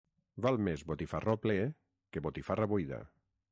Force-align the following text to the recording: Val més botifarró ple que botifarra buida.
Val 0.45 0.55
més 0.67 0.83
botifarró 0.91 1.35
ple 1.45 1.59
que 2.17 2.25
botifarra 2.29 2.71
buida. 2.75 3.03